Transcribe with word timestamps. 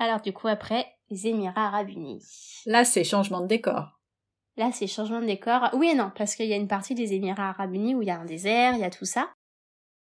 Alors 0.00 0.22
du 0.22 0.32
coup 0.32 0.48
après, 0.48 0.86
les 1.10 1.26
Émirats 1.26 1.66
Arabes 1.66 1.90
Unis. 1.90 2.24
Là, 2.64 2.84
c'est 2.84 3.04
changement 3.04 3.42
de 3.42 3.46
décor. 3.46 4.00
Là, 4.56 4.70
c'est 4.72 4.86
changement 4.86 5.20
de 5.20 5.26
décor. 5.26 5.68
Oui 5.74 5.90
et 5.92 5.94
non, 5.94 6.10
parce 6.16 6.34
qu'il 6.34 6.46
y 6.46 6.54
a 6.54 6.56
une 6.56 6.68
partie 6.68 6.94
des 6.94 7.12
Émirats 7.12 7.50
Arabes 7.50 7.74
Unis 7.74 7.94
où 7.94 8.02
il 8.02 8.08
y 8.08 8.10
a 8.10 8.18
un 8.18 8.24
désert, 8.24 8.72
il 8.74 8.80
y 8.80 8.84
a 8.84 8.90
tout 8.90 9.04
ça. 9.04 9.28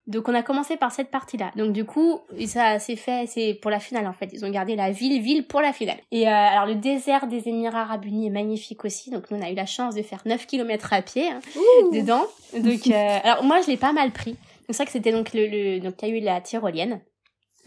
Donc 0.05 0.28
on 0.29 0.34
a 0.34 0.44
commencé 0.44 0.76
par 0.76 0.92
cette 0.92 1.10
partie-là. 1.10 1.52
Donc 1.55 1.71
du 1.71 1.86
coup, 1.86 2.21
ça 2.47 2.79
s'est 2.79 2.96
fait, 2.97 3.28
c'est 3.28 3.54
pour 3.62 3.71
la 3.71 3.79
finale 3.79 4.08
en 4.08 4.13
fait. 4.13 4.29
Ils 4.31 4.46
ont 4.46 4.50
gardé 4.50 4.76
la 4.76 4.92
ville, 4.92 5.21
ville 5.21 5.46
pour 5.46 5.61
la 5.61 5.71
finale. 5.73 5.97
Et 6.11 6.27
euh, 6.27 6.31
alors 6.31 6.65
le 6.65 6.75
désert 6.75 7.27
des 7.27 7.47
Émirats 7.47 7.81
Arabes 7.81 8.05
Unis 8.05 8.27
est 8.27 8.31
magnifique 8.31 8.83
aussi. 8.83 9.09
Donc 9.09 9.31
nous 9.31 9.38
on 9.38 9.41
a 9.41 9.49
eu 9.49 9.55
la 9.55 9.65
chance 9.65 9.95
de 9.95 10.01
faire 10.01 10.21
9 10.25 10.47
km 10.47 10.93
à 10.93 11.01
pied 11.01 11.29
hein, 11.29 11.39
dedans. 11.93 12.25
Donc 12.54 12.88
euh, 12.88 13.19
alors 13.23 13.43
moi 13.43 13.61
je 13.61 13.67
l'ai 13.67 13.77
pas 13.77 13.91
mal 13.93 14.11
pris. 14.11 14.31
Donc 14.31 14.39
c'est 14.69 14.77
vrai 14.77 14.85
que 14.85 14.91
c'était 14.91 15.11
donc 15.11 15.33
le, 15.33 15.47
le 15.47 15.79
donc 15.81 15.95
il 16.01 16.09
y 16.09 16.11
a 16.11 16.15
eu 16.15 16.21
la 16.21 16.39
tyrolienne. 16.39 17.01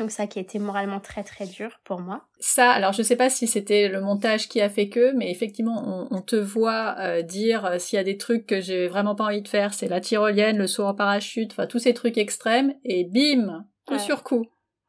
Donc 0.00 0.10
ça 0.10 0.26
qui 0.26 0.38
a 0.38 0.42
été 0.42 0.58
moralement 0.58 0.98
très 0.98 1.22
très 1.22 1.44
dur 1.44 1.78
pour 1.84 2.00
moi. 2.00 2.22
Ça, 2.38 2.70
alors 2.70 2.94
je 2.94 3.02
sais 3.02 3.16
pas 3.16 3.28
si 3.28 3.46
c'était 3.46 3.86
le 3.86 4.00
montage 4.00 4.48
qui 4.48 4.62
a 4.62 4.70
fait 4.70 4.88
que, 4.88 5.12
mais 5.12 5.30
effectivement 5.30 6.08
on, 6.10 6.22
te 6.22 6.36
voit 6.36 6.96
euh, 6.98 7.20
dire 7.20 7.66
euh, 7.66 7.78
s'il 7.78 7.98
y 7.98 8.00
a 8.00 8.04
des 8.04 8.16
trucs 8.16 8.46
que 8.46 8.62
j'ai 8.62 8.88
vraiment 8.88 9.14
pas 9.14 9.24
envie 9.24 9.42
de 9.42 9.48
faire, 9.48 9.74
c'est 9.74 9.88
la 9.88 10.00
tyrolienne, 10.00 10.56
le 10.56 10.66
saut 10.66 10.84
en 10.84 10.94
parachute, 10.94 11.52
enfin 11.52 11.66
tous 11.66 11.80
ces 11.80 11.92
trucs 11.92 12.16
extrêmes, 12.16 12.72
et 12.82 13.04
bim, 13.04 13.66
coup 13.86 13.98
sur 13.98 14.22
coup. 14.22 14.46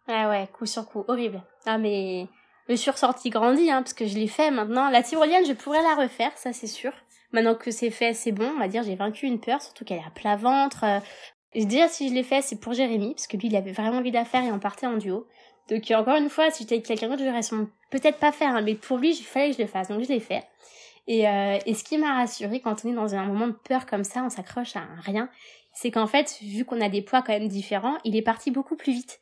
Ah 0.07 0.29
ouais, 0.29 0.47
coup 0.53 0.65
sur 0.65 0.85
coup, 0.85 1.03
horrible. 1.09 1.43
Ah 1.65 1.77
mais 1.77 2.27
le 2.69 2.77
sursorti 2.77 3.31
grandit, 3.31 3.69
hein, 3.69 3.81
parce 3.81 3.93
que 3.93 4.07
je 4.07 4.15
l'ai 4.15 4.27
fait 4.27 4.49
maintenant. 4.49 4.89
La 4.89 5.03
tyrolienne, 5.03 5.45
je 5.45 5.51
pourrais 5.51 5.83
la 5.83 6.01
refaire, 6.01 6.31
ça 6.37 6.53
c'est 6.53 6.67
sûr. 6.67 6.93
Maintenant 7.33 7.55
que 7.55 7.69
c'est 7.69 7.91
fait, 7.91 8.13
c'est 8.13 8.31
bon, 8.31 8.49
on 8.55 8.59
va 8.59 8.69
dire, 8.69 8.83
j'ai 8.83 8.95
vaincu 8.95 9.25
une 9.25 9.41
peur, 9.41 9.61
surtout 9.61 9.83
qu'elle 9.83 9.99
est 9.99 10.07
à 10.07 10.11
plat 10.11 10.37
ventre. 10.37 10.85
Euh, 10.85 10.99
Déjà, 11.53 11.87
si 11.87 12.07
je 12.07 12.13
l'ai 12.13 12.23
fait, 12.23 12.41
c'est 12.41 12.59
pour 12.59 12.73
Jérémy, 12.73 13.13
parce 13.13 13.27
que 13.27 13.35
lui, 13.37 13.47
il 13.47 13.55
avait 13.55 13.73
vraiment 13.73 13.97
envie 13.97 14.11
d'affaire 14.11 14.43
et 14.43 14.51
on 14.51 14.59
partait 14.59 14.87
en 14.87 14.97
duo. 14.97 15.27
Donc, 15.69 15.91
encore 15.91 16.15
une 16.15 16.29
fois, 16.29 16.49
si 16.49 16.63
j'étais 16.63 16.75
avec 16.75 16.85
quelqu'un 16.85 17.09
d'autre, 17.09 17.23
j'aurais 17.23 17.65
peut-être 17.89 18.19
pas 18.19 18.31
faire, 18.31 18.55
hein, 18.55 18.61
mais 18.61 18.75
pour 18.75 18.97
lui, 18.97 19.11
il 19.11 19.23
fallait 19.23 19.51
que 19.51 19.57
je 19.57 19.61
le 19.61 19.67
fasse. 19.67 19.89
Donc, 19.89 20.03
je 20.03 20.09
l'ai 20.09 20.19
fait. 20.19 20.43
Et, 21.07 21.27
euh, 21.27 21.57
et 21.65 21.73
ce 21.73 21.83
qui 21.83 21.97
m'a 21.97 22.15
rassuré 22.15 22.61
quand 22.61 22.85
on 22.85 22.89
est 22.89 22.93
dans 22.93 23.15
un 23.15 23.25
moment 23.25 23.47
de 23.47 23.55
peur 23.67 23.85
comme 23.85 24.03
ça, 24.03 24.23
on 24.23 24.29
s'accroche 24.29 24.75
à 24.75 24.83
rien, 25.01 25.29
c'est 25.73 25.91
qu'en 25.91 26.07
fait, 26.07 26.37
vu 26.41 26.63
qu'on 26.63 26.79
a 26.79 26.89
des 26.89 27.01
poids 27.01 27.21
quand 27.21 27.33
même 27.33 27.47
différents, 27.47 27.97
il 28.05 28.15
est 28.15 28.21
parti 28.21 28.51
beaucoup 28.51 28.75
plus 28.75 28.93
vite. 28.93 29.19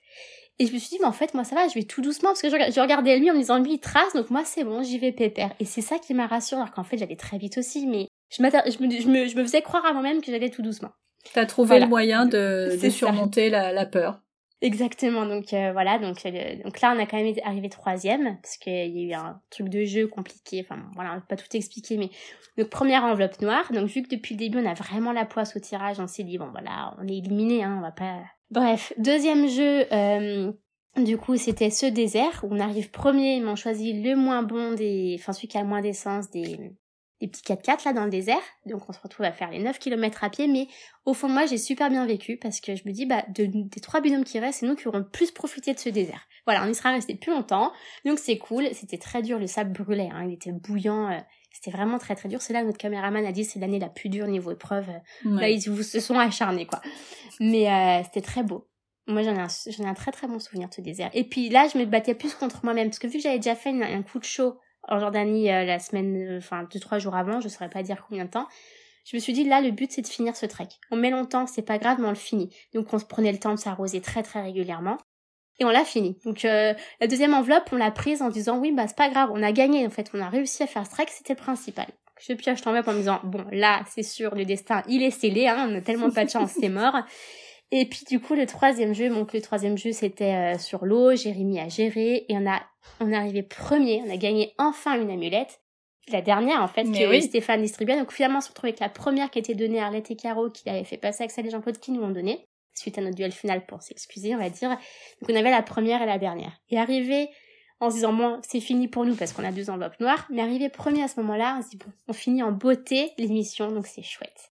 Et 0.60 0.66
je 0.66 0.74
me 0.74 0.78
suis 0.78 0.90
dit, 0.90 0.98
mais 1.00 1.08
en 1.08 1.14
fait, 1.14 1.34
moi, 1.34 1.46
ça 1.46 1.56
va, 1.56 1.68
je 1.68 1.74
vais 1.74 1.84
tout 1.84 2.02
doucement, 2.02 2.30
parce 2.30 2.42
que 2.42 2.50
je, 2.50 2.82
regardais 2.82 3.18
lui 3.18 3.32
en 3.32 3.34
me 3.34 3.40
disant, 3.40 3.60
lui, 3.60 3.74
il 3.74 3.80
trace, 3.80 4.14
donc 4.14 4.30
moi, 4.30 4.44
c'est 4.44 4.66
bon, 4.66 4.84
j'y 4.84 5.00
vais 5.00 5.14
pépère. 5.14 5.52
Et 5.60 5.66
c'est 5.66 5.82
ça 5.82 6.00
qui 6.00 6.14
m'a 6.14 6.28
rassuré, 6.28 6.62
alors 6.62 6.74
qu'en 6.74 6.84
fait, 6.84 6.98
j'allais 6.98 7.16
très 7.16 7.38
vite 7.38 7.58
aussi, 7.58 7.88
mais 7.88 8.08
je, 8.30 8.44
je, 8.44 8.84
me, 8.84 8.90
je, 8.90 9.08
me, 9.08 9.26
je 9.26 9.36
faisais 9.36 9.62
croire 9.62 9.86
à 9.86 9.94
moi-même 9.94 10.22
que 10.22 10.32
j'allais 10.32 10.50
tout 10.50 10.62
doussement. 10.62 10.92
T'as 11.34 11.46
trouvé 11.46 11.80
le 11.80 11.88
moyen 11.88 12.26
de, 12.26 12.78
de 12.82 12.90
surmonter 12.90 13.50
la, 13.50 13.72
la, 13.72 13.86
peur. 13.86 14.22
Exactement. 14.62 15.26
Donc 15.26 15.54
euh, 15.54 15.72
voilà. 15.72 16.00
Donc 16.00 16.26
euh, 16.26 16.56
donc 16.64 16.82
là, 16.82 16.94
on 16.96 17.00
a 17.00 17.06
quand 17.06 17.18
même 17.18 17.34
arrivé 17.44 17.70
troisième 17.70 18.38
parce 18.42 18.58
qu'il 18.58 18.98
y 18.98 19.06
a 19.06 19.08
eu 19.08 19.14
un 19.14 19.42
truc 19.50 19.70
de 19.70 19.84
jeu 19.86 20.08
compliqué. 20.08 20.66
Enfin 20.66 20.82
voilà, 20.96 21.12
on 21.12 21.16
va 21.16 21.22
pas 21.22 21.36
tout 21.36 21.56
expliquer, 21.56 21.98
mais 21.98 22.10
donc 22.58 22.70
première 22.70 23.04
enveloppe 23.04 23.42
noire. 23.42 23.72
Donc 23.72 23.88
vu 23.88 24.02
que 24.02 24.10
depuis 24.10 24.36
le 24.36 24.40
début, 24.40 24.60
on 24.60 24.66
a 24.66 24.74
vraiment 24.74 25.12
la 25.12 25.26
poisse 25.26 25.56
au 25.56 25.60
tirage, 25.60 26.00
on 26.00 26.08
s'est 26.08 26.24
dit 26.24 26.38
bon 26.38 26.50
voilà, 26.52 26.96
on 27.02 27.08
est 27.08 27.18
éliminé, 27.18 27.64
hein, 27.64 27.76
on 27.78 27.82
va 27.82 27.92
pas. 27.92 28.22
Bref, 28.52 28.94
deuxième 28.98 29.48
jeu. 29.48 29.86
Euh, 29.92 30.52
du 30.98 31.18
coup, 31.18 31.38
c'était 31.38 31.70
ce 31.70 31.86
désert 31.86 32.44
où 32.44 32.54
on 32.54 32.60
arrive 32.60 32.90
premier, 32.90 33.36
ils 33.36 33.44
m'ont 33.44 33.56
choisi 33.56 34.02
le 34.02 34.16
moins 34.16 34.44
bon 34.44 34.74
des, 34.74 35.16
enfin 35.20 35.34
celui 35.34 35.48
qui 35.48 35.58
a 35.58 35.62
le 35.62 35.68
moins 35.68 35.82
d'essence 35.82 36.30
des 36.32 36.74
des 37.20 37.28
petits 37.28 37.42
4x4 37.44 37.86
là 37.86 37.94
dans 37.94 38.06
le 38.06 38.10
désert. 38.10 38.42
Donc 38.66 38.88
on 38.88 38.94
se 38.94 39.00
retrouve 39.00 39.26
à 39.26 39.32
faire 39.32 39.50
les 39.52 39.60
9 39.60 39.78
km 39.80 40.24
à 40.24 40.30
pied. 40.30 40.48
Mais 40.48 40.68
au 41.06 41.14
fond 41.14 41.28
de 41.28 41.34
moi, 41.34 41.46
j'ai 41.46 41.58
super 41.58 41.90
bien 41.90 42.06
vécu 42.06 42.38
parce 42.38 42.62
que 42.62 42.76
je 42.76 42.84
me 42.86 42.92
dis, 42.92 43.06
bah, 43.06 43.24
de, 43.30 43.46
des 43.46 43.82
trois 43.82 44.02
binômes 44.02 44.24
qui 44.24 44.40
restent, 44.40 44.62
c'est 44.62 44.66
nous 44.66 44.76
qui 44.76 44.88
aurons 44.88 45.04
plus 45.04 45.32
profité 45.32 45.74
de 45.74 45.80
ce 45.80 45.90
désert. 45.90 46.28
Voilà, 46.46 46.64
on 46.64 46.70
y 46.70 46.76
sera 46.76 46.92
resté 46.92 47.16
plus 47.16 47.32
longtemps. 47.32 47.72
Donc 48.06 48.20
c'est 48.20 48.38
cool. 48.38 48.68
C'était 48.74 48.98
très 48.98 49.22
dur. 49.22 49.40
Le 49.40 49.48
sable 49.48 49.72
brûlait. 49.72 50.10
Hein, 50.12 50.26
il 50.28 50.34
était 50.34 50.52
bouillant. 50.52 51.12
Euh, 51.12 51.20
c'était 51.52 51.72
vraiment 51.72 51.98
très 51.98 52.16
très 52.16 52.30
dur. 52.30 52.42
C'est 52.42 52.54
là 52.54 52.62
que 52.62 52.68
notre 52.68 52.78
caméraman 52.78 53.26
a 53.26 53.32
dit 53.32 53.44
c'est 53.44 53.60
l'année 53.60 53.80
la 53.80 53.90
plus 53.90 54.10
dure 54.10 54.28
niveau 54.28 54.52
épreuve. 54.52 54.88
Là, 55.26 55.50
ils 55.50 55.62
se 55.62 56.00
sont 56.00 56.18
acharnés 56.18 56.66
quoi. 56.66 56.82
Mais 57.40 57.70
euh, 57.70 58.04
c'était 58.06 58.22
très 58.22 58.44
beau. 58.44 58.68
Moi, 59.08 59.24
j'en 59.24 59.36
ai, 59.36 59.40
un, 59.40 59.48
j'en 59.48 59.86
ai 59.86 59.88
un 59.88 59.96
très 59.96 60.12
très 60.12 60.28
bon 60.28 60.38
souvenir 60.40 60.70
de 60.70 60.74
ce 60.74 60.82
désert. 60.82 61.10
Et 61.14 61.24
puis 61.24 61.50
là, 61.50 61.68
je 61.74 61.80
me 61.80 61.86
battais 61.86 62.14
plus 62.14 62.36
contre 62.36 62.64
moi-même 62.64 62.90
parce 62.90 63.00
que 63.00 63.08
vu 63.08 63.14
que 63.14 63.24
j'avais 63.24 63.40
déjà 63.40 63.56
fait 63.56 63.72
un 63.72 64.04
coup 64.04 64.20
de 64.20 64.24
chaud 64.24 64.60
en 64.90 65.00
Jordanie 65.00 65.52
euh, 65.52 65.64
la 65.64 65.80
semaine, 65.80 66.16
euh, 66.18 66.38
enfin 66.40 66.68
deux 66.72 66.80
trois 66.80 67.00
jours 67.00 67.16
avant, 67.16 67.40
je 67.40 67.48
saurais 67.48 67.70
pas 67.70 67.84
dire 67.84 68.04
combien 68.08 68.26
de 68.26 68.30
temps. 68.30 68.48
Je 69.06 69.16
me 69.16 69.22
suis 69.22 69.34
dit 69.34 69.44
là 69.44 69.62
le 69.62 69.72
but 69.72 69.92
c'est 69.92 70.02
de 70.02 70.08
finir 70.08 70.36
ce 70.36 70.46
trek. 70.46 70.68
On 70.92 70.96
met 70.96 71.10
longtemps, 71.10 71.48
c'est 71.48 71.62
pas 71.62 71.78
grave, 71.78 71.98
mais 72.00 72.08
on 72.08 72.12
le 72.12 72.16
finit. 72.16 72.54
Donc 72.74 72.94
on 72.94 73.00
se 73.00 73.06
prenait 73.06 73.32
le 73.32 73.40
temps 73.40 73.54
de 73.54 73.60
s'arroser 73.60 74.02
très 74.02 74.24
très 74.24 74.42
régulièrement. 74.42 74.98
Et 75.60 75.66
on 75.66 75.70
l'a 75.70 75.84
fini. 75.84 76.18
Donc 76.26 76.46
euh, 76.46 76.74
la 77.02 77.08
deuxième 77.08 77.34
enveloppe, 77.34 77.70
on 77.72 77.76
l'a 77.76 77.92
prise 77.92 78.22
en 78.22 78.30
disant 78.30 78.58
oui 78.58 78.72
bah 78.72 78.88
c'est 78.88 78.98
pas 78.98 79.10
grave, 79.10 79.30
on 79.34 79.44
a 79.44 79.52
gagné 79.52 79.86
en 79.86 79.90
fait, 79.90 80.10
on 80.14 80.22
a 80.22 80.30
réussi 80.30 80.64
à 80.64 80.68
faire 80.68 80.86
ce 80.86 80.92
trek, 80.92 81.08
c'était 81.10 81.34
le 81.34 81.40
principal. 81.40 81.88
Je 82.20 82.34
pioche 82.34 82.64
l'enveloppe 82.66 82.88
en 82.88 82.94
me 82.94 82.98
disant 82.98 83.20
bon 83.24 83.46
là 83.52 83.82
c'est 83.88 84.04
sûr 84.04 84.36
le 84.36 84.46
destin 84.46 84.84
il 84.88 85.04
est 85.04 85.12
scellé, 85.12 85.48
hein, 85.48 85.68
on 85.70 85.76
a 85.76 85.82
tellement 85.82 86.12
pas 86.12 86.26
de 86.26 86.30
chance, 86.30 86.52
c'est 86.60 86.70
mort. 86.70 86.96
Et 87.72 87.86
puis 87.86 88.04
du 88.10 88.20
coup 88.20 88.34
le 88.34 88.46
troisième 88.46 88.94
jeu, 88.94 89.10
donc 89.10 89.34
le 89.34 89.42
troisième 89.42 89.78
jeu 89.78 89.92
c'était 89.92 90.58
sur 90.58 90.86
l'eau, 90.86 91.16
Jérémy 91.16 91.60
a 91.60 91.70
géré 91.70 92.26
et 92.28 92.38
on 92.38 92.50
a 92.50 92.62
on 93.00 93.12
est 93.12 93.16
arrivé 93.16 93.44
premier, 93.44 94.02
on 94.06 94.12
a 94.12 94.18
gagné 94.18 94.54
enfin 94.58 95.00
une 95.00 95.10
amulette. 95.10 95.62
La 96.12 96.22
dernière, 96.22 96.64
en 96.64 96.68
fait, 96.68 96.86
que 96.86 97.22
Stéphane 97.22 97.62
distribuait. 97.62 97.96
Donc, 97.96 98.12
finalement, 98.12 98.40
on 98.40 98.42
se 98.42 98.50
retrouve 98.50 98.70
avec 98.70 98.80
la 98.80 98.90
première 98.90 99.30
qui 99.30 99.38
a 99.38 99.42
été 99.42 99.54
donnée 99.54 99.80
à 99.80 99.86
Arlette 99.86 100.10
et 100.10 100.16
Caro, 100.16 100.50
qui 100.50 100.68
avait 100.68 100.84
fait 100.84 100.98
passer 100.98 101.22
avec 101.22 101.32
ça 101.32 101.44
les 101.44 101.52
Jean-Claude 101.52 101.78
qui 101.78 101.92
nous 101.92 102.02
ont 102.02 102.10
donné, 102.10 102.48
suite 102.74 102.98
à 102.98 103.02
notre 103.02 103.16
duel 103.16 103.32
final 103.32 103.64
pour 103.68 103.84
s'excuser, 103.84 104.34
on 104.34 104.40
va 104.40 104.50
dire. 104.50 104.70
Donc, 104.70 105.30
on 105.30 105.36
avait 105.36 105.52
la 105.52 105.62
première 105.62 106.02
et 106.02 106.08
la 106.08 106.18
dernière. 106.18 106.60
Et 106.70 106.80
arrivé 106.80 107.30
en 107.80 107.92
se 107.92 107.96
disant, 107.96 108.14
bon, 108.14 108.40
c'est 108.42 108.60
fini 108.60 108.88
pour 108.88 109.06
nous 109.06 109.16
parce 109.16 109.34
qu'on 109.34 109.44
a 109.44 109.52
deux 109.52 109.70
enveloppes 109.70 110.00
noires, 110.00 110.26
mais 110.32 110.42
arrivé 110.42 110.70
premier 110.70 111.04
à 111.04 111.08
ce 111.08 111.20
moment-là, 111.20 111.58
on 111.60 111.62
se 111.62 111.70
dit, 111.70 111.78
bon, 111.78 111.92
on 112.08 112.14
finit 112.14 112.42
en 112.42 112.52
beauté 112.52 113.12
l'émission, 113.20 113.72
donc 113.72 113.86
c'est 113.86 114.02
chouette. 114.02 114.49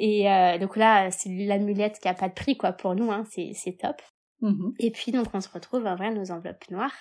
Et 0.00 0.30
euh, 0.30 0.58
donc 0.58 0.76
là, 0.76 1.10
c'est 1.10 1.28
l'amulette 1.28 1.98
qui 2.00 2.08
a 2.08 2.14
pas 2.14 2.28
de 2.28 2.34
prix, 2.34 2.56
quoi, 2.56 2.72
pour 2.72 2.94
nous, 2.94 3.10
hein, 3.10 3.24
c'est 3.26 3.76
top. 3.78 4.00
Mm-hmm. 4.42 4.74
Et 4.78 4.90
puis, 4.92 5.12
donc, 5.12 5.26
on 5.34 5.40
se 5.40 5.48
retrouve 5.48 5.86
à 5.86 5.94
ouvrir 5.94 6.12
nos 6.12 6.30
enveloppes 6.30 6.70
noires. 6.70 6.94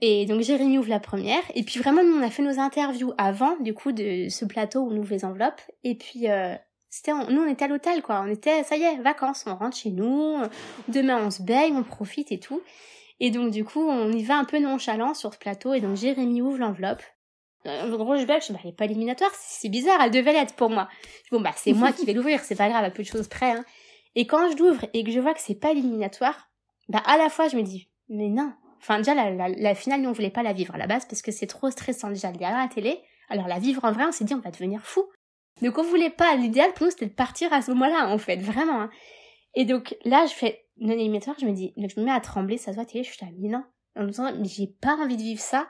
Et 0.00 0.26
donc 0.26 0.42
Jérémy 0.42 0.78
ouvre 0.78 0.88
la 0.88 1.00
première. 1.00 1.42
Et 1.54 1.64
puis 1.64 1.80
vraiment, 1.80 2.04
nous, 2.04 2.16
on 2.16 2.22
a 2.22 2.30
fait 2.30 2.42
nos 2.42 2.58
interviews 2.58 3.12
avant, 3.18 3.56
du 3.60 3.74
coup, 3.74 3.92
de 3.92 4.28
ce 4.28 4.44
plateau 4.44 4.80
où 4.80 4.92
on 4.92 4.96
ouvre 4.96 5.10
les 5.10 5.24
enveloppes. 5.24 5.60
Et 5.82 5.96
puis, 5.96 6.30
euh, 6.30 6.54
c'était, 6.88 7.12
nous, 7.12 7.42
on 7.42 7.48
était 7.48 7.64
à 7.64 7.68
l'hôtel, 7.68 8.00
quoi. 8.02 8.22
On 8.24 8.30
était, 8.30 8.62
ça 8.62 8.76
y 8.76 8.82
est, 8.82 8.96
vacances, 9.02 9.44
on 9.46 9.56
rentre 9.56 9.76
chez 9.76 9.90
nous. 9.90 10.36
Demain, 10.88 11.20
on 11.26 11.30
se 11.30 11.42
baigne, 11.42 11.76
on 11.76 11.82
profite 11.82 12.32
et 12.32 12.38
tout. 12.38 12.62
Et 13.20 13.30
donc, 13.30 13.50
du 13.50 13.64
coup, 13.64 13.82
on 13.82 14.10
y 14.12 14.22
va 14.22 14.38
un 14.38 14.44
peu 14.44 14.60
nonchalant 14.60 15.14
sur 15.14 15.34
ce 15.34 15.38
plateau. 15.38 15.74
Et 15.74 15.80
donc, 15.80 15.96
Jérémy 15.96 16.40
ouvre 16.40 16.58
l'enveloppe. 16.58 17.02
En 17.68 17.88
gros, 17.96 18.16
je 18.16 18.24
baigne, 18.24 18.40
je 18.40 18.46
dis, 18.46 18.52
bah, 18.52 18.60
elle 18.64 18.70
est 18.70 18.76
pas 18.76 18.84
éliminatoire, 18.84 19.30
c'est 19.34 19.68
bizarre, 19.68 20.00
elle 20.02 20.10
devait 20.10 20.32
l'être 20.32 20.54
pour 20.54 20.70
moi. 20.70 20.88
Bon, 21.30 21.40
bah, 21.40 21.52
c'est 21.56 21.72
moi 21.72 21.92
qui 21.92 22.04
vais 22.04 22.12
l'ouvrir, 22.14 22.40
c'est 22.40 22.56
pas 22.56 22.68
grave, 22.68 22.84
à 22.84 22.90
peu 22.90 23.02
de 23.02 23.08
choses 23.08 23.28
près, 23.28 23.52
hein. 23.52 23.64
Et 24.14 24.26
quand 24.26 24.50
je 24.50 24.56
l'ouvre 24.56 24.84
et 24.94 25.04
que 25.04 25.10
je 25.10 25.20
vois 25.20 25.34
que 25.34 25.40
c'est 25.40 25.54
pas 25.54 25.70
éliminatoire, 25.70 26.48
bah, 26.88 27.02
à 27.04 27.18
la 27.18 27.28
fois, 27.28 27.48
je 27.48 27.56
me 27.56 27.62
dis, 27.62 27.88
mais 28.08 28.28
non, 28.28 28.52
Enfin, 28.80 28.98
déjà, 28.98 29.14
la, 29.14 29.48
la, 29.48 29.74
finale, 29.74 30.02
nous, 30.02 30.08
on 30.08 30.12
voulait 30.12 30.30
pas 30.30 30.42
la 30.42 30.52
vivre 30.52 30.74
à 30.74 30.78
la 30.78 30.86
base 30.86 31.04
parce 31.04 31.22
que 31.22 31.32
c'est 31.32 31.46
trop 31.46 31.70
stressant 31.70 32.08
déjà 32.10 32.30
derrière 32.30 32.58
la 32.58 32.68
télé. 32.68 33.00
Alors, 33.28 33.48
la 33.48 33.58
vivre 33.58 33.84
en 33.84 33.92
vrai, 33.92 34.04
on 34.06 34.12
s'est 34.12 34.24
dit, 34.24 34.34
on 34.34 34.40
va 34.40 34.50
devenir 34.50 34.80
fou. 34.82 35.04
Donc, 35.62 35.78
on 35.78 35.82
voulait 35.82 36.10
pas. 36.10 36.36
L'idéal 36.36 36.72
pour 36.72 36.86
nous, 36.86 36.90
c'était 36.92 37.06
de 37.06 37.12
partir 37.12 37.52
à 37.52 37.60
ce 37.60 37.70
moment-là, 37.72 38.08
en 38.08 38.18
fait, 38.18 38.36
vraiment. 38.36 38.82
Hein. 38.82 38.90
Et 39.54 39.64
donc, 39.64 39.96
là, 40.04 40.26
je 40.26 40.32
fais 40.32 40.64
non 40.78 40.92
éliminatoire, 40.92 41.36
je 41.40 41.46
me 41.46 41.52
dis, 41.52 41.74
je 41.76 42.00
me 42.00 42.04
mets 42.04 42.12
à 42.12 42.20
trembler, 42.20 42.56
ça 42.56 42.70
se 42.70 42.76
voit 42.76 42.84
télé, 42.84 43.02
je 43.02 43.12
suis 43.12 43.24
là, 43.24 43.32
mais 43.38 43.48
non. 43.48 43.64
En 43.96 44.02
me 44.02 44.08
disant, 44.08 44.32
j'ai 44.44 44.68
pas 44.68 44.94
envie 44.96 45.16
de 45.16 45.22
vivre 45.22 45.40
ça. 45.40 45.68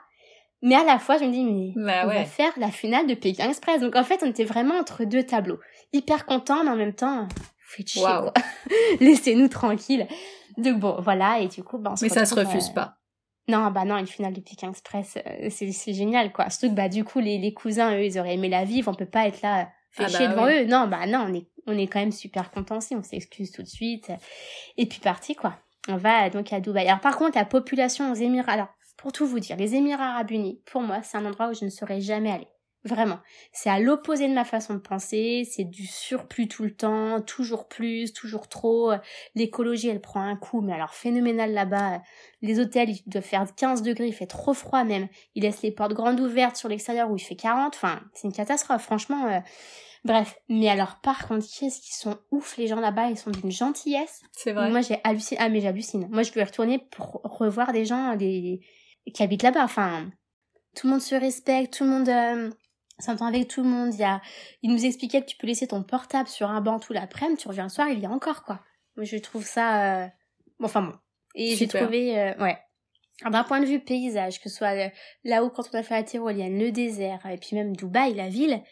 Mais 0.61 0.75
à 0.75 0.83
la 0.83 0.99
fois, 0.99 1.17
je 1.17 1.23
me 1.23 1.31
dis, 1.31 1.43
mais 1.43 1.73
bah 1.75 2.01
on 2.05 2.07
va 2.07 2.25
faire 2.25 2.51
la 2.57 2.69
finale 2.69 3.07
de 3.07 3.13
Pékin 3.13 3.49
Express. 3.49 3.81
Donc, 3.81 3.95
en 3.95 4.03
fait, 4.03 4.21
on 4.23 4.29
était 4.29 4.43
vraiment 4.43 4.75
entre 4.75 5.05
deux 5.05 5.23
tableaux. 5.23 5.59
Hyper 5.93 6.25
contents, 6.25 6.63
mais 6.63 6.71
en 6.71 6.75
même 6.75 6.93
temps, 6.93 7.27
faites 7.65 7.87
chier, 7.87 8.03
Laissez-nous 8.99 9.47
tranquilles. 9.47 10.07
Donc 10.57 10.79
bon, 10.79 10.97
voilà, 10.99 11.39
et 11.39 11.47
du 11.47 11.63
coup, 11.63 11.77
ben, 11.77 11.91
on 11.93 11.95
se 11.95 12.03
Mais 12.03 12.09
ça 12.09 12.25
se 12.25 12.35
refuse 12.35 12.69
pas. 12.69 12.95
Non, 13.47 13.71
bah 13.71 13.85
non, 13.85 13.97
une 13.97 14.07
finale 14.07 14.33
de 14.33 14.41
Pékin 14.41 14.69
Express, 14.69 15.17
euh, 15.25 15.49
c'est 15.49 15.93
génial, 15.93 16.31
quoi. 16.31 16.49
Surtout 16.49 16.69
que, 16.69 16.75
bah, 16.75 16.89
du 16.89 17.03
coup, 17.03 17.19
les, 17.19 17.39
les 17.39 17.53
cousins, 17.53 17.95
eux, 17.95 18.03
ils 18.03 18.19
auraient 18.19 18.35
aimé 18.35 18.49
la 18.49 18.63
vivre, 18.63 18.91
on 18.91 18.93
peut 18.93 19.05
pas 19.05 19.27
être 19.27 19.41
là, 19.41 19.69
fait 19.91 20.03
ah 20.05 20.09
bah 20.11 20.27
devant 20.27 20.47
eux. 20.47 20.65
Non, 20.65 20.87
bah 20.87 21.07
non, 21.07 21.25
on 21.27 21.33
est, 21.33 21.47
on 21.67 21.77
est 21.77 21.87
quand 21.87 21.99
même 21.99 22.11
super 22.11 22.51
contents 22.51 22.79
on 22.91 23.03
s'excuse 23.03 23.51
tout 23.51 23.63
de 23.63 23.67
suite. 23.67 24.11
Et 24.77 24.85
puis 24.85 24.99
parti, 24.99 25.35
quoi. 25.35 25.55
On 25.87 25.97
va 25.97 26.29
donc 26.29 26.53
à 26.53 26.59
Dubaï. 26.59 26.87
Alors 26.87 26.99
par 26.99 27.17
contre, 27.17 27.37
la 27.37 27.45
population 27.45 28.11
aux 28.11 28.15
Émirats, 28.15 28.51
alors, 28.51 28.67
pour 28.99 29.13
tout 29.13 29.25
vous 29.25 29.39
dire, 29.39 29.55
les 29.55 29.75
Émirats 29.75 30.11
Arabes 30.11 30.31
Unis, 30.31 30.61
pour 30.65 30.81
moi, 30.81 31.01
c'est 31.03 31.17
un 31.17 31.25
endroit 31.25 31.47
où 31.47 31.53
je 31.53 31.63
ne 31.63 31.69
serais 31.69 32.01
jamais 32.01 32.31
allée. 32.31 32.49
Vraiment. 32.83 33.19
C'est 33.53 33.69
à 33.69 33.79
l'opposé 33.79 34.27
de 34.27 34.33
ma 34.33 34.43
façon 34.43 34.73
de 34.73 34.79
penser, 34.79 35.47
c'est 35.49 35.63
du 35.63 35.85
surplus 35.85 36.47
tout 36.47 36.63
le 36.63 36.75
temps, 36.75 37.21
toujours 37.21 37.67
plus, 37.67 38.13
toujours 38.13 38.49
trop. 38.49 38.91
L'écologie, 39.35 39.87
elle 39.87 40.01
prend 40.01 40.21
un 40.21 40.35
coup, 40.35 40.59
mais 40.59 40.73
alors 40.73 40.93
phénoménal 40.93 41.53
là-bas. 41.53 42.01
Les 42.41 42.59
hôtels, 42.59 42.89
ils 42.89 43.03
doivent 43.05 43.23
faire 43.23 43.45
15 43.53 43.83
degrés, 43.83 44.07
il 44.07 44.13
fait 44.13 44.27
trop 44.27 44.53
froid 44.53 44.83
même. 44.83 45.07
Ils 45.35 45.43
laissent 45.43 45.61
les 45.61 45.71
portes 45.71 45.93
grandes 45.93 46.19
ouvertes 46.19 46.57
sur 46.57 46.67
l'extérieur 46.69 47.09
où 47.09 47.15
il 47.15 47.21
fait 47.21 47.35
40. 47.35 47.75
Enfin, 47.75 48.01
c'est 48.13 48.27
une 48.27 48.33
catastrophe, 48.33 48.83
franchement. 48.83 49.27
Euh. 49.27 49.39
Bref, 50.05 50.37
mais 50.47 50.69
alors 50.69 51.01
par 51.01 51.27
contre, 51.27 51.45
qu'est-ce 51.45 51.81
qu'ils 51.81 51.95
sont 51.95 52.17
ouf 52.31 52.55
les 52.57 52.67
gens 52.67 52.79
là-bas, 52.79 53.09
ils 53.09 53.17
sont 53.17 53.31
d'une 53.31 53.51
gentillesse. 53.51 54.21
C'est 54.31 54.53
vrai. 54.53 54.69
Moi 54.69 54.79
j'ai 54.79 54.99
halluciné, 55.03 55.37
ah 55.41 55.49
mais 55.49 55.59
j'hallucine. 55.59 56.07
Moi 56.09 56.23
je 56.23 56.31
peux 56.31 56.39
y 56.39 56.43
retourner 56.43 56.79
pour 56.79 57.19
revoir 57.23 57.73
des 57.73 57.83
gens, 57.83 58.15
des 58.15 58.61
qui 59.13 59.23
habitent 59.23 59.43
là-bas. 59.43 59.63
Enfin, 59.63 60.09
tout 60.75 60.87
le 60.87 60.91
monde 60.93 61.01
se 61.01 61.15
respecte, 61.15 61.77
tout 61.77 61.83
le 61.83 61.89
monde 61.89 62.09
euh, 62.09 62.49
s'entend 62.99 63.25
avec 63.25 63.47
tout 63.47 63.63
le 63.63 63.69
monde. 63.69 63.93
Il, 63.93 63.99
y 63.99 64.03
a... 64.03 64.21
il 64.61 64.71
nous 64.71 64.85
expliquait 64.85 65.21
que 65.21 65.27
tu 65.27 65.37
peux 65.37 65.47
laisser 65.47 65.67
ton 65.67 65.83
portable 65.83 66.27
sur 66.27 66.49
un 66.49 66.61
banc 66.61 66.79
tout 66.79 66.93
l'après-midi, 66.93 67.41
tu 67.41 67.47
reviens 67.47 67.63
le 67.63 67.69
soir, 67.69 67.89
il 67.89 67.99
y 67.99 68.05
a 68.05 68.09
encore, 68.09 68.43
quoi. 68.43 68.59
Moi, 68.95 69.05
je 69.05 69.17
trouve 69.17 69.45
ça... 69.45 70.03
Euh... 70.03 70.07
Enfin 70.61 70.81
bon. 70.81 70.93
Et 71.35 71.55
j'ai 71.55 71.67
trouvé... 71.67 72.19
Euh, 72.19 72.33
ouais. 72.37 72.57
D'un 73.29 73.43
point 73.43 73.59
de 73.59 73.65
vue 73.65 73.81
paysage, 73.81 74.39
que 74.39 74.47
ce 74.47 74.55
soit 74.55 74.91
là-haut 75.25 75.49
quand 75.49 75.63
on 75.73 75.77
a 75.77 75.83
fait 75.83 75.95
la 75.95 76.03
tyrolienne, 76.03 76.57
le 76.57 76.71
désert, 76.71 77.19
et 77.25 77.37
puis 77.37 77.53
même 77.53 77.75
Dubaï, 77.75 78.13
la 78.13 78.29
ville, 78.29 78.63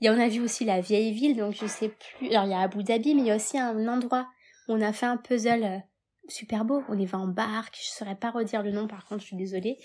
il 0.00 0.04
y 0.04 0.08
a, 0.08 0.12
on 0.12 0.18
a 0.18 0.26
vu 0.26 0.40
aussi 0.40 0.64
la 0.64 0.80
vieille 0.80 1.12
ville, 1.12 1.36
donc 1.36 1.54
je 1.54 1.66
sais 1.66 1.88
plus... 1.88 2.30
Alors, 2.30 2.44
il 2.46 2.50
y 2.50 2.54
a 2.54 2.60
Abu 2.60 2.82
Dhabi, 2.82 3.14
mais 3.14 3.20
il 3.20 3.26
y 3.28 3.30
a 3.30 3.36
aussi 3.36 3.60
un 3.60 3.86
endroit 3.86 4.26
où 4.66 4.72
on 4.72 4.80
a 4.80 4.92
fait 4.92 5.06
un 5.06 5.16
puzzle 5.16 5.84
super 6.28 6.64
beau. 6.64 6.82
On 6.88 6.98
y 6.98 7.06
va 7.06 7.18
en 7.18 7.26
barque, 7.26 7.78
je 7.80 7.90
saurais 7.90 8.14
pas 8.14 8.30
redire 8.30 8.62
le 8.62 8.70
nom, 8.70 8.86
par 8.86 9.04
contre, 9.06 9.22
je 9.22 9.26
suis 9.26 9.36
désolée. 9.36 9.78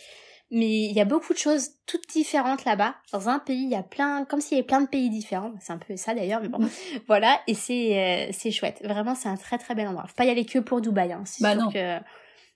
Mais 0.50 0.86
il 0.86 0.94
y 0.94 1.01
a 1.01 1.06
beaucoup 1.06 1.34
de 1.34 1.38
choses 1.38 1.72
toutes 1.86 2.07
différentes 2.07 2.63
là-bas. 2.63 2.95
Dans 3.12 3.28
un 3.28 3.39
pays, 3.39 3.63
il 3.63 3.69
y 3.69 3.75
a 3.75 3.84
plein, 3.84 4.24
comme 4.24 4.39
s'il 4.39 4.57
y 4.57 4.60
avait 4.60 4.68
plein 4.68 4.80
de 4.80 4.88
pays 4.88 5.10
différents. 5.10 5.54
C'est 5.60 5.74
un 5.74 5.78
peu 5.78 5.98
ça 5.98 6.13
d'ailleurs, 6.13 6.42
mais 6.42 6.48
bon, 6.48 6.60
voilà. 7.07 7.42
Et 7.48 7.54
c'est 7.54 8.28
euh, 8.30 8.31
c'est 8.31 8.51
chouette. 8.51 8.81
Vraiment, 8.84 9.13
c'est 9.13 9.28
un 9.28 9.36
très 9.36 9.57
très 9.57 9.75
bel 9.75 9.88
endroit. 9.88 10.06
Faut 10.07 10.16
pas 10.16 10.25
y 10.25 10.30
aller 10.30 10.45
que 10.45 10.60
pour 10.60 10.80
Dubaï. 10.80 11.12
Hein. 11.12 11.25
Bah 11.42 11.56
non. 11.56 11.69
Que 11.69 12.00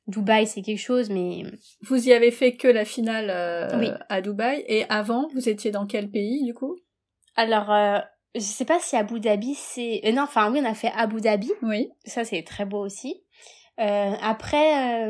Dubaï, 0.08 0.48
c'est 0.48 0.62
quelque 0.62 0.80
chose, 0.80 1.10
mais 1.10 1.44
vous 1.82 2.08
y 2.08 2.14
avez 2.14 2.32
fait 2.32 2.56
que 2.56 2.68
la 2.68 2.86
finale 2.86 3.30
euh, 3.30 3.98
à 4.10 4.22
Dubaï. 4.22 4.64
Et 4.68 4.86
avant, 4.90 5.28
vous 5.34 5.50
étiez 5.50 5.72
dans 5.72 5.86
quel 5.86 6.10
pays 6.10 6.44
du 6.44 6.54
coup? 6.54 6.78
Alors, 7.36 7.72
euh, 7.72 8.00
je 8.36 8.42
sais 8.42 8.66
pas 8.66 8.80
si 8.80 8.96
Abu 8.96 9.20
Dhabi, 9.20 9.56
c'est 9.56 10.02
euh, 10.06 10.12
non, 10.12 10.24
enfin 10.24 10.52
oui, 10.52 10.60
on 10.62 10.66
a 10.66 10.74
fait 10.74 10.92
Abu 10.96 11.22
Dhabi. 11.22 11.52
Oui. 11.62 11.90
Ça, 12.06 12.24
c'est 12.24 12.44
très 12.44 12.66
beau 12.66 12.80
aussi. 12.80 13.24
Euh, 13.80 14.14
après, 14.22 15.08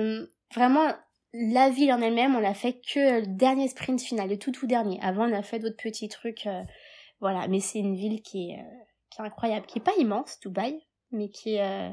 vraiment, 0.54 0.94
la 1.34 1.70
ville 1.70 1.94
en 1.94 2.02
elle-même, 2.02 2.36
on 2.36 2.44
a 2.44 2.54
fait 2.54 2.74
que 2.74 3.22
le 3.22 3.28
dernier 3.28 3.68
sprint 3.68 4.02
final, 4.02 4.30
le 4.30 4.38
tout 4.38 4.52
tout 4.52 4.68
dernier. 4.68 5.00
Avant, 5.02 5.30
on 5.30 5.34
a 5.34 5.44
fait 5.44 5.60
d'autres 5.60 5.82
petits 5.82 6.10
trucs, 6.10 6.46
euh, 6.46 6.64
voilà. 7.20 7.48
Mais 7.48 7.60
c'est 7.60 7.80
une 7.80 7.96
ville 7.96 8.22
qui 8.22 8.52
est, 8.52 8.60
euh, 8.60 8.84
qui 9.10 9.22
est 9.22 9.26
incroyable, 9.26 9.66
qui 9.66 9.80
est 9.80 9.84
pas 9.84 9.96
immense, 9.98 10.40
Dubaï, 10.42 10.82
mais 11.12 11.30
qui 11.30 11.56
est... 11.56 11.62
Euh, 11.62 11.90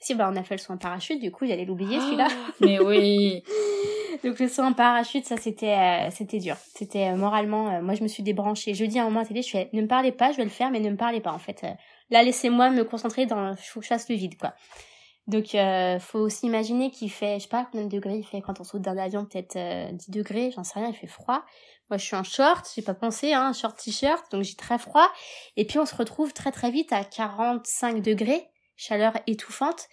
si, 0.00 0.14
bah, 0.14 0.28
on 0.32 0.36
a 0.36 0.42
fait 0.42 0.54
le 0.54 0.58
saut 0.58 0.72
en 0.72 0.78
parachute, 0.78 1.20
du 1.20 1.30
coup, 1.30 1.46
j'allais 1.46 1.64
l'oublier, 1.64 2.00
celui-là. 2.00 2.28
Mais 2.60 2.78
oui 2.80 3.42
Donc 4.24 4.38
le 4.38 4.48
saut 4.48 4.62
en 4.62 4.72
parachute, 4.72 5.26
ça, 5.26 5.36
c'était 5.36 6.08
c'était 6.10 6.38
dur. 6.38 6.56
C'était 6.56 7.14
moralement... 7.14 7.82
moi, 7.82 7.94
je 7.94 8.02
me 8.02 8.08
suis 8.08 8.22
débranchée. 8.22 8.72
Je 8.72 8.84
dis 8.84 8.98
à 8.98 9.02
un 9.02 9.06
moment 9.06 9.20
à 9.20 9.26
télé, 9.26 9.42
je 9.42 9.50
fais, 9.50 9.68
ne 9.72 9.82
me 9.82 9.86
parlez 9.86 10.12
pas, 10.12 10.30
je 10.32 10.38
vais 10.38 10.44
le 10.44 10.50
faire, 10.50 10.70
mais 10.70 10.80
ne 10.80 10.90
me 10.90 10.96
parlez 10.96 11.20
pas, 11.20 11.32
en 11.32 11.38
fait. 11.38 11.64
là, 12.10 12.22
laissez-moi 12.22 12.70
me 12.70 12.84
concentrer 12.84 13.26
dans... 13.26 13.54
Je 13.56 13.80
chasse 13.80 14.08
le 14.08 14.14
vide, 14.14 14.38
quoi. 14.38 14.54
Donc, 15.26 15.54
euh, 15.54 15.98
faut 15.98 16.18
aussi 16.18 16.46
imaginer 16.46 16.90
qu'il 16.90 17.10
fait, 17.10 17.38
je 17.38 17.44
sais 17.44 17.48
pas 17.48 17.66
combien 17.70 17.86
de 17.86 17.90
degrés 17.90 18.16
il 18.18 18.24
fait 18.24 18.42
quand 18.42 18.60
on 18.60 18.64
saute 18.64 18.82
d'un 18.82 18.98
avion, 18.98 19.24
peut-être 19.24 19.56
euh, 19.56 19.90
10 19.90 20.10
degrés, 20.10 20.50
j'en 20.54 20.64
sais 20.64 20.78
rien, 20.78 20.88
il 20.88 20.94
fait 20.94 21.06
froid. 21.06 21.44
Moi, 21.88 21.96
je 21.96 22.04
suis 22.04 22.16
en 22.16 22.24
short, 22.24 22.70
j'ai 22.74 22.82
pas 22.82 22.94
pensé, 22.94 23.32
hein, 23.32 23.52
short 23.52 23.78
t-shirt, 23.78 24.30
donc 24.30 24.42
j'ai 24.42 24.54
très 24.54 24.78
froid. 24.78 25.08
Et 25.56 25.66
puis, 25.66 25.78
on 25.78 25.86
se 25.86 25.94
retrouve 25.94 26.32
très 26.34 26.52
très 26.52 26.70
vite 26.70 26.92
à 26.92 27.04
45 27.04 28.02
degrés, 28.02 28.48
chaleur 28.76 29.14
étouffante. 29.26 29.88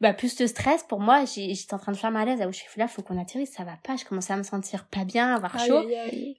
Bah, 0.00 0.12
plus 0.12 0.36
de 0.36 0.46
stress, 0.46 0.84
pour 0.84 1.00
moi, 1.00 1.24
j'étais 1.24 1.74
en 1.74 1.78
train 1.78 1.90
de 1.90 1.96
faire 1.96 2.12
malaise. 2.12 2.38
Ah, 2.40 2.48
je 2.48 2.56
suis 2.56 2.68
là, 2.76 2.86
faut 2.86 3.02
qu'on 3.02 3.20
atterrisse, 3.20 3.50
ça 3.50 3.64
va 3.64 3.76
pas. 3.82 3.96
Je 3.96 4.04
commençais 4.04 4.32
à 4.32 4.36
me 4.36 4.44
sentir 4.44 4.86
pas 4.86 5.04
bien, 5.04 5.34
avoir 5.34 5.58
chaud. 5.58 5.84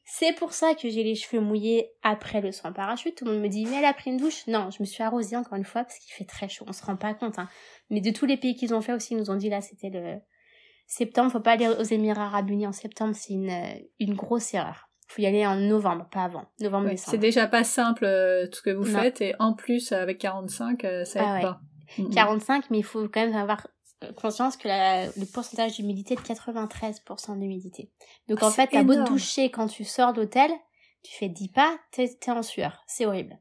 C'est 0.06 0.34
pour 0.34 0.54
ça 0.54 0.76
que 0.76 0.90
j'ai 0.90 1.04
les 1.04 1.16
cheveux 1.16 1.42
mouillés 1.42 1.92
après 2.02 2.40
le 2.40 2.54
soin 2.54 2.72
parachute. 2.72 3.16
Tout 3.16 3.26
le 3.26 3.34
monde 3.34 3.42
me 3.42 3.50
dit, 3.50 3.66
mais 3.66 3.78
elle 3.80 3.86
a 3.86 3.94
pris 3.94 4.12
une 4.12 4.18
douche? 4.18 4.48
Non, 4.48 4.70
je 4.72 4.78
me 4.82 4.86
suis 4.86 5.04
arrosée 5.04 5.36
encore 5.36 5.58
une 5.58 5.66
fois 5.66 5.84
parce 5.84 6.00
qu'il 6.00 6.14
fait 6.14 6.24
très 6.24 6.48
chaud. 6.48 6.64
On 6.70 6.74
se 6.74 6.86
rend 6.86 6.96
pas 6.96 7.14
compte, 7.14 7.38
hein. 7.38 7.50
Mais 7.90 8.00
de 8.00 8.12
tous 8.12 8.26
les 8.26 8.38
pays 8.38 8.56
qu'ils 8.56 8.74
ont 8.74 8.82
fait 8.82 8.94
aussi, 8.94 9.14
ils 9.14 9.18
nous 9.18 9.30
ont 9.30 9.36
dit 9.36 9.50
là, 9.50 9.60
c'était 9.60 9.90
le 9.90 10.20
septembre. 10.88 11.30
Faut 11.30 11.42
pas 11.42 11.52
aller 11.52 11.68
aux 11.68 11.84
Émirats 11.84 12.28
Arabes 12.28 12.50
Unis 12.50 12.68
en 12.68 12.72
septembre, 12.72 13.14
c'est 13.14 13.34
une, 13.34 13.52
une 14.00 14.16
grosse 14.16 14.54
erreur. 14.54 14.90
Faut 15.10 15.22
y 15.22 15.26
aller 15.26 15.46
en 15.46 15.56
novembre, 15.56 16.08
pas 16.12 16.24
avant. 16.24 16.46
Novembre, 16.62 16.92
C'est 16.96 17.18
déjà 17.18 17.48
pas 17.48 17.64
simple 17.64 18.06
euh, 18.06 18.46
tout 18.46 18.60
ce 18.60 18.62
que 18.62 18.70
vous 18.70 18.86
faites 18.86 19.22
et 19.22 19.34
en 19.40 19.54
plus 19.54 19.92
avec 19.92 20.20
45, 20.20 20.86
euh, 20.86 21.04
ça 21.04 21.24
ah 21.26 21.36
aide 21.36 21.42
pas. 21.42 21.62
45, 22.14 22.70
mais 22.70 22.80
il 22.80 22.84
faut 22.84 23.08
quand 23.08 23.26
même 23.26 23.36
avoir 23.36 23.68
conscience 24.16 24.58
que 24.58 24.68
la, 24.68 25.08
le 25.08 25.26
pourcentage 25.26 25.76
d'humidité 25.76 26.14
est 26.14 26.18
de 26.18 26.22
93% 26.22 27.40
d'humidité. 27.40 27.92
Donc 28.28 28.44
en 28.44 28.52
fait, 28.52 28.68
t'as 28.68 28.84
beau 28.84 28.96
te 28.96 29.08
doucher 29.08 29.50
quand 29.50 29.68
tu 29.68 29.84
sors 29.84 30.14
d'hôtel, 30.14 30.52
tu 31.04 31.16
fais 31.16 31.30
10 31.30 31.50
pas, 31.50 31.78
t'es 31.92 32.06
es 32.06 32.30
en 32.30 32.42
sueur. 32.42 32.84
C'est 32.88 33.06
horrible. 33.06 33.40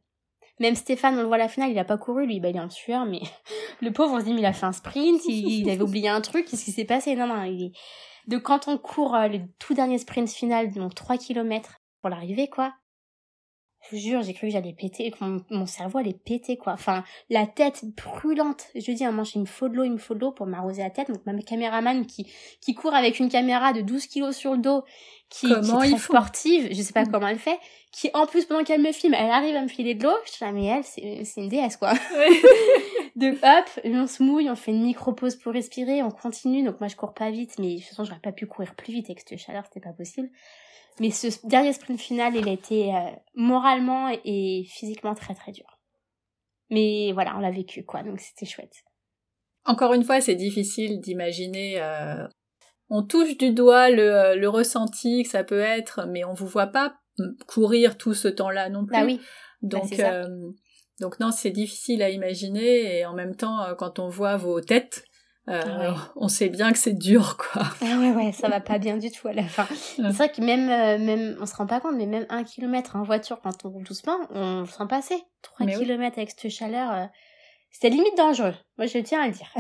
Même 0.61 0.75
Stéphane, 0.75 1.17
on 1.17 1.21
le 1.21 1.27
voit 1.27 1.37
à 1.37 1.39
la 1.39 1.49
finale, 1.49 1.71
il 1.71 1.79
a 1.79 1.85
pas 1.85 1.99
couru, 1.99 2.27
lui, 2.27 2.41
bah, 2.41 2.49
il 2.49 2.57
est 2.57 2.61
en 2.61 2.71
sueur, 2.71 3.07
mais 3.07 3.21
le 3.81 3.93
pauvre, 3.93 4.15
on 4.15 4.21
se 4.21 4.25
dit, 4.25 4.35
mais 4.35 4.41
il 4.41 4.47
a 4.47 4.53
fait 4.53 4.67
un 4.67 4.73
sprint, 4.73 5.21
il, 5.27 5.69
avait 5.71 5.83
oublié 5.83 6.09
un 6.09 6.21
truc, 6.21 6.47
qu'est-ce 6.47 6.65
qui 6.65 6.73
s'est 6.73 6.85
passé? 6.85 7.15
Non, 7.15 7.27
non, 7.27 7.43
il 7.45 7.67
est... 7.67 7.73
De 8.27 8.37
quand 8.37 8.69
on 8.69 8.77
court 8.77 9.15
euh, 9.15 9.29
le 9.29 9.41
tout 9.59 9.73
dernier 9.73 9.99
sprint 9.99 10.29
final, 10.29 10.71
donc 10.73 10.95
3 10.95 11.17
km 11.17 11.79
pour 12.01 12.11
l'arrivée, 12.11 12.49
quoi, 12.49 12.75
je 13.91 13.97
vous 13.97 14.03
jure, 14.03 14.23
j'ai 14.23 14.35
cru 14.35 14.49
que 14.49 14.53
j'allais 14.53 14.73
péter, 14.73 15.11
que 15.11 15.17
mon, 15.51 15.67
cerveau 15.67 15.99
allait 15.99 16.13
péter, 16.13 16.57
quoi. 16.57 16.73
Enfin, 16.73 17.05
la 17.31 17.47
tête 17.47 17.85
brûlante. 17.97 18.67
Je 18.75 18.93
dis 18.93 19.05
à 19.05 19.09
un 19.09 19.11
moment, 19.13 19.29
il 19.35 19.41
me 19.43 19.47
faut 19.47 19.69
de 19.69 19.75
l'eau, 19.75 19.85
il 19.85 19.93
me 19.93 19.99
faut 19.99 20.15
de 20.15 20.21
l'eau 20.21 20.33
pour 20.33 20.47
m'arroser 20.47 20.83
la 20.83 20.91
tête. 20.91 21.09
Donc, 21.09 21.25
ma 21.27 21.35
caméraman 21.43 22.07
qui, 22.07 22.27
qui 22.61 22.75
court 22.75 22.95
avec 22.95 23.19
une 23.19 23.29
caméra 23.29 23.73
de 23.73 23.81
12 23.81 24.07
kilos 24.07 24.37
sur 24.37 24.53
le 24.53 24.59
dos, 24.59 24.85
qui, 25.31 25.47
qui 25.47 25.53
est 25.53 25.61
très 25.61 25.99
sportive, 25.99 26.69
je 26.71 26.83
sais 26.83 26.93
pas 26.93 27.05
mm. 27.05 27.11
comment 27.11 27.29
elle 27.29 27.39
fait, 27.39 27.59
qui, 27.93 28.11
en 28.15 28.27
plus, 28.27 28.45
pendant 28.45 28.65
qu'elle 28.65 28.83
me 28.83 28.93
filme, 28.93 29.15
elle 29.15 29.31
arrive 29.31 29.57
à 29.57 29.63
me 29.63 29.69
filer 29.69 29.95
de 29.95 30.05
l'eau. 30.05 30.17
Je 30.27 30.33
dis, 30.33 30.39
ah, 30.41 30.53
mais 30.53 30.67
elle, 30.67 30.85
c'est 30.85 31.41
une 31.41 31.49
déesse, 31.49 31.77
quoi. 31.77 31.93
donc, 33.19 33.39
hop, 33.43 33.81
on 33.85 34.07
se 34.07 34.23
mouille, 34.23 34.49
on 34.49 34.55
fait 34.55 34.71
une 34.71 34.85
micro-pause 34.85 35.35
pour 35.37 35.53
respirer, 35.53 36.05
on 36.05 36.11
continue. 36.11 36.65
Donc, 36.65 36.79
moi, 36.79 36.87
je 36.87 36.95
cours 36.95 37.15
pas 37.15 37.33
vite, 37.33 37.59
mais 37.59 37.75
de 37.75 37.79
toute 37.81 37.89
façon, 37.89 38.05
j'aurais 38.05 38.21
pas 38.21 38.31
pu 38.31 38.47
courir 38.47 38.77
plus 38.77 38.93
vite 38.93 39.07
avec 39.07 39.21
cette 39.21 39.39
chaleur, 39.39 39.65
c'était 39.67 39.81
pas 39.81 39.93
possible. 39.93 40.29
Mais 41.01 41.11
ce 41.11 41.27
dernier 41.45 41.73
sprint 41.73 41.99
final, 41.99 42.37
il 42.37 42.49
a 42.49 42.53
été 42.53 42.95
euh, 42.95 43.11
moralement 43.35 44.09
et 44.25 44.65
physiquement 44.69 45.15
très 45.15 45.35
très 45.35 45.51
dur. 45.51 45.81
Mais 46.71 47.11
voilà, 47.13 47.37
on 47.37 47.41
l'a 47.41 47.51
vécu 47.51 47.85
quoi, 47.85 48.05
donc 48.05 48.21
c'était 48.21 48.47
chouette. 48.47 48.85
Encore 49.65 49.95
une 49.95 50.05
fois, 50.05 50.21
c'est 50.21 50.37
difficile 50.37 51.01
d'imaginer. 51.01 51.81
Euh, 51.81 52.25
on 52.89 53.03
touche 53.03 53.37
du 53.37 53.51
doigt 53.51 53.91
le, 53.91 54.39
le, 54.39 54.49
ressenti 54.49 55.25
que 55.25 55.29
ça 55.29 55.43
peut 55.43 55.61
être, 55.61 56.07
mais 56.09 56.25
on 56.25 56.35
vous 56.35 56.47
voit 56.47 56.69
pas 56.69 56.95
courir 57.49 57.99
tout 57.99 58.15
ce 58.15 58.29
temps-là 58.29 58.69
non 58.69 58.87
plus. 58.87 58.97
Bah 58.97 59.05
oui. 59.05 59.21
Bah, 59.63 59.81
donc, 59.81 60.01
donc 61.01 61.21
non, 61.21 61.31
c'est 61.31 61.51
difficile 61.51 62.03
à 62.03 62.11
imaginer 62.11 62.99
et 62.99 63.07
en 63.07 63.15
même 63.15 63.37
temps, 63.37 63.75
quand 63.79 63.99
on 63.99 64.09
voit 64.09 64.37
vos 64.37 64.61
têtes, 64.61 65.05
euh, 65.49 65.93
on 66.17 66.29
sait 66.29 66.49
bien 66.49 66.73
que 66.73 66.79
c'est 66.79 66.93
dur, 66.93 67.37
quoi. 67.37 67.63
Ah 67.81 67.99
ouais, 67.99 68.11
ouais, 68.13 68.33
ça 68.33 68.49
va 68.49 68.61
pas 68.61 68.79
bien 68.79 68.97
du 68.97 69.11
tout 69.11 69.29
à 69.29 69.33
la 69.33 69.45
fin. 69.45 69.67
c'est 69.97 70.03
vrai 70.03 70.31
que 70.31 70.43
même, 70.43 70.69
euh, 70.69 71.05
même, 71.05 71.37
on 71.41 71.47
se 71.47 71.55
rend 71.55 71.67
pas 71.67 71.81
compte, 71.81 71.97
mais 71.97 72.07
même 72.07 72.27
un 72.29 72.45
kilomètre 72.45 72.97
en 72.97 73.03
voiture, 73.03 73.41
quand 73.43 73.65
on 73.65 73.71
roule 73.71 73.85
doucement, 73.85 74.19
on 74.31 74.67
s'en 74.67 74.87
passait. 74.87 75.23
Trois 75.43 75.67
kilomètres 75.67 76.19
avec 76.19 76.31
cette 76.31 76.51
chaleur, 76.51 76.93
euh, 76.93 77.07
c'était 77.71 77.91
limite 77.91 78.17
dangereux. 78.17 78.55
Moi, 78.77 78.87
je 78.87 78.99
tiens 78.99 79.23
à 79.23 79.27
le 79.27 79.33
dire. 79.33 79.53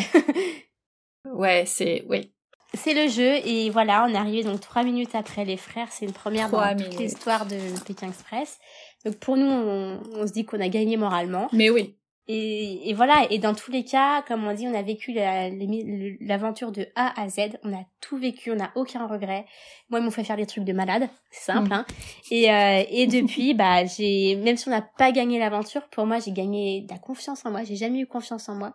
ouais, 1.25 1.65
c'est, 1.67 2.05
oui. 2.09 2.33
C'est 2.75 2.93
le 2.93 3.11
jeu, 3.11 3.37
et 3.47 3.71
voilà, 3.71 4.05
on 4.05 4.09
est 4.09 4.17
arrivé 4.17 4.45
donc 4.45 4.61
trois 4.61 4.83
minutes 4.83 5.15
après 5.15 5.47
les 5.47 5.57
frères. 5.57 5.89
C'est 5.91 6.05
une 6.05 6.13
première 6.13 6.51
dans 6.51 6.77
toute 6.77 6.99
l'histoire 6.99 7.47
de 7.47 7.57
Pékin 7.87 8.09
Express. 8.09 8.59
Donc 9.05 9.17
pour 9.17 9.37
nous, 9.37 9.47
on 9.47 10.27
se 10.27 10.33
dit 10.33 10.45
qu'on 10.45 10.61
a 10.61 10.69
gagné 10.69 10.97
moralement. 10.97 11.49
Mais 11.53 11.71
oui. 11.71 11.99
Et, 12.31 12.91
et, 12.91 12.93
voilà, 12.93 13.27
et 13.31 13.39
dans 13.39 13.55
tous 13.55 13.71
les 13.71 13.85
cas, 13.85 14.21
comme 14.21 14.47
on 14.47 14.53
dit, 14.53 14.69
on 14.69 14.75
a 14.75 14.83
vécu 14.83 15.15
l'aventure 15.15 16.73
de 16.73 16.87
A 16.95 17.19
à 17.19 17.31
Z, 17.31 17.57
on 17.65 17.73
a 17.73 17.83
tout 18.03 18.19
vécu, 18.19 18.53
on 18.53 18.57
n'a 18.57 18.71
aucun 18.75 19.07
regret. 19.07 19.47
Moi, 19.89 20.01
ils 20.01 20.03
m'ont 20.03 20.11
fait 20.11 20.25
faire 20.25 20.37
des 20.37 20.45
trucs 20.45 20.65
de 20.65 20.75
malade, 20.75 21.09
c'est 21.31 21.53
simple. 21.53 21.71
Mm. 21.71 21.73
Hein. 21.73 21.87
Et, 22.31 22.53
euh, 22.53 22.83
et 22.91 23.07
depuis, 23.07 23.55
bah, 23.55 23.87
j'ai 23.87 24.37
même 24.37 24.59
si 24.59 24.69
on 24.69 24.71
n'a 24.71 24.83
pas 24.83 25.11
gagné 25.11 25.39
l'aventure, 25.39 25.89
pour 25.89 26.05
moi, 26.05 26.19
j'ai 26.19 26.33
gagné 26.33 26.83
de 26.83 26.93
la 26.93 26.99
confiance 26.99 27.47
en 27.47 27.51
moi. 27.51 27.65
J'ai 27.65 27.77
jamais 27.77 28.01
eu 28.01 28.07
confiance 28.07 28.51
en 28.51 28.57
moi. 28.57 28.75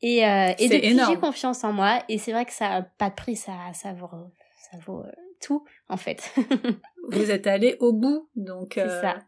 Et, 0.00 0.24
euh, 0.24 0.52
et 0.60 0.68
depuis, 0.68 1.00
j'ai 1.04 1.16
confiance 1.16 1.64
en 1.64 1.72
moi. 1.72 2.04
Et 2.08 2.18
c'est 2.18 2.30
vrai 2.30 2.44
que 2.44 2.52
ça 2.52 2.68
n'a 2.68 2.82
pas 2.82 3.10
de 3.10 3.16
prix, 3.16 3.34
ça, 3.34 3.54
ça 3.74 3.92
vaut, 3.92 4.08
ça 4.70 4.78
vaut 4.86 5.00
euh, 5.00 5.10
tout, 5.40 5.64
en 5.88 5.96
fait. 5.96 6.32
Vous 7.10 7.32
êtes 7.32 7.48
allé 7.48 7.76
au 7.80 7.92
bout, 7.92 8.28
donc. 8.36 8.74
C'est 8.74 9.00
ça. 9.00 9.18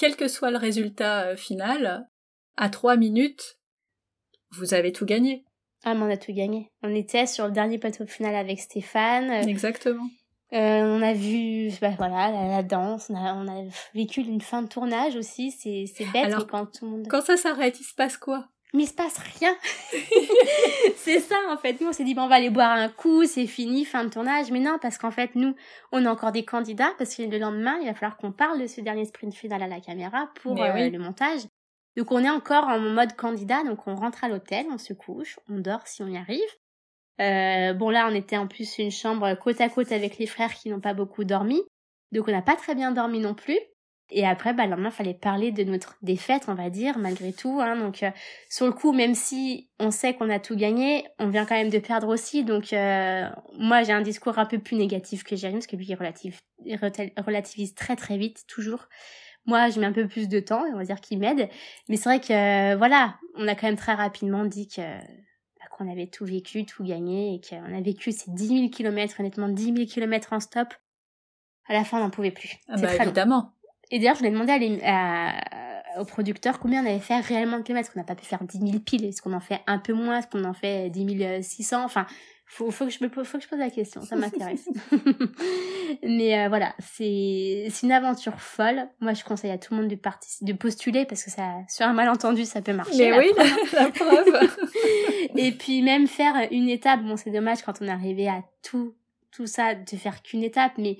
Euh, 0.00 0.06
quel 0.06 0.16
que 0.16 0.28
soit 0.28 0.50
le 0.50 0.56
résultat 0.56 1.36
final, 1.36 2.08
à 2.56 2.68
trois 2.68 2.96
minutes, 2.96 3.58
vous 4.52 4.74
avez 4.74 4.92
tout 4.92 5.04
gagné. 5.04 5.44
Ah, 5.84 5.94
mais 5.94 6.02
on 6.02 6.10
a 6.10 6.16
tout 6.16 6.32
gagné. 6.32 6.70
On 6.82 6.94
était 6.94 7.26
sur 7.26 7.46
le 7.46 7.52
dernier 7.52 7.78
plateau 7.78 8.06
final 8.06 8.34
avec 8.34 8.60
Stéphane. 8.60 9.30
Exactement. 9.48 10.08
Euh, 10.52 10.82
on 10.82 11.00
a 11.00 11.14
vu, 11.14 11.70
bah, 11.80 11.92
voilà, 11.96 12.30
la, 12.30 12.62
danse. 12.62 13.08
On 13.08 13.14
a, 13.14 13.34
on 13.34 13.46
a 13.48 13.64
vécu 13.94 14.20
une 14.20 14.40
fin 14.40 14.62
de 14.62 14.68
tournage 14.68 15.16
aussi. 15.16 15.52
C'est, 15.52 15.84
c'est 15.86 16.04
bête, 16.06 16.26
Alors, 16.26 16.46
quand 16.46 16.66
tout 16.66 16.84
le 16.84 16.90
monde. 16.90 17.06
Quand 17.08 17.22
ça 17.22 17.36
s'arrête, 17.36 17.78
il 17.80 17.84
se 17.84 17.94
passe 17.94 18.16
quoi? 18.16 18.48
Mais 18.72 18.84
il 18.84 18.86
se 18.86 18.94
passe 18.94 19.18
rien. 19.38 19.54
c'est 20.96 21.20
ça 21.20 21.36
en 21.48 21.56
fait. 21.56 21.80
Nous 21.80 21.88
on 21.88 21.92
s'est 21.92 22.04
dit 22.04 22.14
bon 22.14 22.22
on 22.22 22.28
va 22.28 22.36
aller 22.36 22.50
boire 22.50 22.72
un 22.72 22.88
coup, 22.88 23.24
c'est 23.24 23.46
fini, 23.46 23.84
fin 23.84 24.04
de 24.04 24.10
tournage. 24.10 24.50
Mais 24.50 24.60
non 24.60 24.78
parce 24.80 24.98
qu'en 24.98 25.10
fait 25.10 25.34
nous 25.34 25.54
on 25.92 26.04
a 26.06 26.10
encore 26.10 26.32
des 26.32 26.44
candidats 26.44 26.92
parce 26.98 27.14
que 27.14 27.22
le 27.22 27.38
lendemain 27.38 27.78
il 27.80 27.86
va 27.86 27.94
falloir 27.94 28.16
qu'on 28.16 28.32
parle 28.32 28.60
de 28.60 28.66
ce 28.66 28.80
dernier 28.80 29.04
sprint 29.04 29.34
final 29.34 29.62
à 29.62 29.68
la 29.68 29.80
caméra 29.80 30.30
pour 30.42 30.60
euh, 30.62 30.88
le 30.88 30.98
montage. 30.98 31.40
Donc 31.96 32.12
on 32.12 32.22
est 32.24 32.30
encore 32.30 32.68
en 32.68 32.78
mode 32.78 33.14
candidat, 33.16 33.64
donc 33.64 33.86
on 33.86 33.94
rentre 33.94 34.24
à 34.24 34.28
l'hôtel, 34.28 34.66
on 34.70 34.78
se 34.78 34.92
couche, 34.92 35.38
on 35.48 35.58
dort 35.58 35.86
si 35.86 36.02
on 36.02 36.06
y 36.06 36.16
arrive. 36.16 36.40
Euh, 37.20 37.74
bon 37.74 37.90
là, 37.90 38.08
on 38.10 38.14
était 38.14 38.38
en 38.38 38.46
plus 38.46 38.78
une 38.78 38.90
chambre 38.90 39.34
côte 39.34 39.60
à 39.60 39.68
côte 39.68 39.92
avec 39.92 40.16
les 40.18 40.26
frères 40.26 40.54
qui 40.54 40.70
n'ont 40.70 40.80
pas 40.80 40.94
beaucoup 40.94 41.24
dormi, 41.24 41.60
donc 42.12 42.28
on 42.28 42.32
n'a 42.32 42.42
pas 42.42 42.56
très 42.56 42.74
bien 42.74 42.92
dormi 42.92 43.18
non 43.18 43.34
plus. 43.34 43.58
Et 44.10 44.26
après, 44.26 44.52
bah, 44.52 44.64
le 44.64 44.70
lendemain, 44.70 44.90
fallait 44.90 45.14
parler 45.14 45.52
de 45.52 45.62
notre 45.64 45.96
défaite, 46.02 46.44
on 46.48 46.54
va 46.54 46.70
dire, 46.70 46.98
malgré 46.98 47.32
tout. 47.32 47.60
Hein. 47.60 47.76
Donc, 47.76 48.02
euh, 48.02 48.10
sur 48.48 48.66
le 48.66 48.72
coup, 48.72 48.92
même 48.92 49.14
si 49.14 49.70
on 49.78 49.90
sait 49.90 50.14
qu'on 50.14 50.30
a 50.30 50.40
tout 50.40 50.56
gagné, 50.56 51.06
on 51.18 51.28
vient 51.28 51.46
quand 51.46 51.54
même 51.54 51.70
de 51.70 51.78
perdre 51.78 52.08
aussi. 52.08 52.44
Donc, 52.44 52.72
euh, 52.72 53.28
moi, 53.58 53.82
j'ai 53.82 53.92
un 53.92 54.02
discours 54.02 54.38
un 54.38 54.46
peu 54.46 54.58
plus 54.58 54.76
négatif 54.76 55.22
que 55.22 55.36
Jérémy, 55.36 55.60
parce 55.60 55.66
que 55.68 55.76
lui, 55.76 55.86
il 55.88 55.94
relative, 55.94 56.40
relativise 57.18 57.74
très 57.74 57.96
très 57.96 58.18
vite, 58.18 58.44
toujours. 58.48 58.88
Moi, 59.46 59.70
je 59.70 59.80
mets 59.80 59.86
un 59.86 59.92
peu 59.92 60.06
plus 60.06 60.28
de 60.28 60.40
temps, 60.40 60.64
on 60.72 60.76
va 60.76 60.84
dire 60.84 61.00
qu'il 61.00 61.18
m'aide. 61.18 61.48
Mais 61.88 61.96
c'est 61.96 62.08
vrai 62.08 62.20
que, 62.20 62.76
voilà, 62.76 63.16
on 63.36 63.46
a 63.46 63.54
quand 63.54 63.68
même 63.68 63.76
très 63.76 63.94
rapidement 63.94 64.44
dit 64.44 64.68
que 64.68 64.82
bah, 64.82 65.66
qu'on 65.70 65.90
avait 65.90 66.08
tout 66.08 66.24
vécu, 66.24 66.66
tout 66.66 66.84
gagné, 66.84 67.34
et 67.34 67.40
qu'on 67.40 67.74
a 67.74 67.80
vécu 67.80 68.12
ces 68.12 68.30
10 68.32 68.48
000 68.48 68.68
kilomètres, 68.70 69.20
honnêtement, 69.20 69.48
10 69.48 69.64
000 69.64 69.76
kilomètres 69.86 70.32
en 70.32 70.40
stop. 70.40 70.74
À 71.68 71.74
la 71.74 71.84
fin, 71.84 71.98
on 71.98 72.00
n'en 72.00 72.10
pouvait 72.10 72.32
plus. 72.32 72.56
Ah 72.68 72.76
bah, 72.76 72.94
évidemment. 72.96 73.52
Et 73.90 73.98
d'ailleurs, 73.98 74.14
je 74.14 74.20
voulais 74.20 74.30
demander 74.30 74.80
à, 74.84 75.32
au 76.00 76.04
producteur 76.04 76.58
combien 76.58 76.82
on 76.84 76.86
avait 76.86 77.00
fait 77.00 77.18
réellement 77.20 77.58
de 77.58 77.62
kilomètres. 77.62 77.90
On 77.96 77.98
n'a 77.98 78.04
pas 78.04 78.14
pu 78.14 78.24
faire 78.24 78.42
10 78.42 78.58
000 78.58 78.78
piles? 78.80 79.04
Est-ce 79.04 79.22
qu'on 79.22 79.32
en 79.32 79.40
fait 79.40 79.60
un 79.66 79.78
peu 79.78 79.92
moins? 79.92 80.18
Est-ce 80.18 80.28
qu'on 80.28 80.44
en 80.44 80.54
fait 80.54 80.90
10 80.90 81.42
600 81.42 81.84
Enfin, 81.84 82.06
faut, 82.46 82.70
faut, 82.72 82.84
que 82.86 82.90
je 82.90 82.98
me, 83.02 83.08
faut 83.08 83.38
que 83.38 83.44
je 83.44 83.48
pose 83.48 83.60
la 83.60 83.70
question. 83.70 84.02
Ça 84.02 84.16
m'intéresse. 84.16 84.68
Mais 86.02 86.38
euh, 86.38 86.48
voilà, 86.48 86.74
c'est 86.80 87.68
une 87.82 87.92
aventure 87.92 88.40
folle. 88.40 88.88
Moi, 89.00 89.14
je 89.14 89.22
conseille 89.22 89.52
à 89.52 89.58
tout 89.58 89.74
le 89.74 89.82
monde 89.82 89.90
de, 89.90 89.98
de 90.42 90.52
postuler 90.52 91.04
parce 91.04 91.22
que 91.22 91.30
ça, 91.30 91.58
sur 91.68 91.86
un 91.86 91.92
malentendu, 91.92 92.44
ça 92.44 92.60
peut 92.60 92.72
marcher. 92.72 93.10
Mais 93.10 93.18
oui, 93.18 93.30
la 93.72 93.90
preuve. 93.90 94.50
Et 95.36 95.52
puis 95.52 95.82
même 95.82 96.08
faire 96.08 96.34
une 96.50 96.68
étape. 96.68 97.02
Bon, 97.02 97.16
c'est 97.16 97.30
dommage 97.30 97.62
quand 97.62 97.80
on 97.82 97.86
est 97.86 97.90
arrivé 97.90 98.28
à 98.28 98.42
tout, 98.62 98.94
tout 99.30 99.46
ça, 99.46 99.76
de 99.76 99.96
faire 99.96 100.20
qu'une 100.22 100.42
étape. 100.42 100.72
Mais 100.76 100.98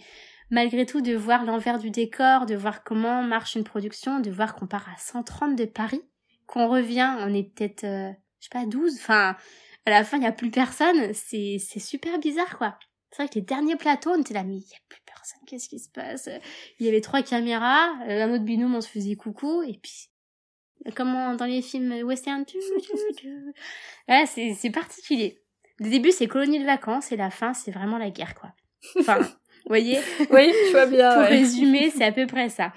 malgré 0.51 0.85
tout 0.85 1.01
de 1.01 1.15
voir 1.15 1.45
l'envers 1.45 1.79
du 1.79 1.91
décor, 1.91 2.47
de 2.47 2.55
voir 2.55 2.83
comment 2.83 3.23
marche 3.23 3.55
une 3.55 3.65
production, 3.65 4.21
de 4.21 4.31
voir 4.31 4.55
qu'on 4.55 4.67
part 4.67 4.89
à 4.89 4.99
130 4.99 5.57
de 5.57 5.65
Paris, 5.65 6.03
qu'on 6.47 6.69
revient, 6.69 7.17
on 7.21 7.33
est 7.33 7.45
peut-être, 7.55 7.85
euh, 7.85 8.11
je 8.41 8.45
sais 8.45 8.51
pas, 8.51 8.67
12, 8.67 8.97
enfin, 8.97 9.37
à 9.87 9.91
la 9.91 10.05
fin, 10.05 10.17
il 10.17 10.21
n'y 10.21 10.27
a 10.27 10.33
plus 10.33 10.51
personne, 10.51 11.15
c'est, 11.15 11.59
c'est 11.59 11.81
super 11.81 12.19
bizarre, 12.19 12.59
quoi. 12.59 12.77
C'est 13.11 13.23
vrai 13.23 13.29
que 13.29 13.37
les 13.37 13.45
derniers 13.45 13.77
plateaux, 13.77 14.11
on 14.11 14.21
était 14.21 14.35
là, 14.35 14.45
mais 14.45 14.55
il 14.55 14.67
n'y 14.67 14.75
a 14.75 14.81
plus 14.89 15.01
personne, 15.07 15.41
qu'est-ce 15.47 15.69
qui 15.69 15.79
se 15.79 15.89
passe? 15.89 16.29
Il 16.79 16.87
y 16.87 16.89
avait 16.89 17.01
trois 17.01 17.23
caméras, 17.23 17.89
euh, 18.09 18.25
un 18.25 18.35
autre 18.35 18.45
binôme, 18.45 18.75
on 18.75 18.81
se 18.81 18.89
faisait 18.89 19.17
coucou, 19.17 19.63
et 19.63 19.79
puis, 19.81 20.11
comment 20.97 21.35
dans 21.35 21.47
les 21.47 21.63
films 21.63 22.03
western, 22.03 22.45
voilà, 24.09 24.27
c'est, 24.27 24.55
c'est 24.55 24.71
particulier. 24.71 25.41
Le 25.79 25.89
début, 25.89 26.11
c'est 26.11 26.27
colonie 26.27 26.59
de 26.59 26.67
vacances, 26.67 27.13
et 27.13 27.17
la 27.17 27.31
fin, 27.31 27.55
c'est 27.55 27.71
vraiment 27.71 27.99
la 27.99 28.11
guerre, 28.11 28.35
quoi. 28.35 28.53
Enfin, 28.99 29.21
voyez 29.71 30.01
Oui, 30.31 30.53
je 30.67 30.73
vois 30.73 30.87
bien. 30.87 31.15
Pour 31.15 31.23
résumer, 31.23 31.93
c'est 31.97 32.05
à 32.05 32.13
peu 32.13 32.27
près 32.27 32.49
ça. 32.49 32.73